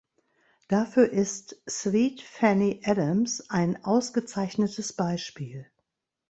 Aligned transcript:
Dafür 0.67 1.11
ist 1.11 1.61
"Sweet 1.69 2.21
Fanny 2.21 2.81
Adams" 2.83 3.47
ein 3.51 3.83
ausgezeichnetes 3.85 4.93
Beispiel. 4.93 5.67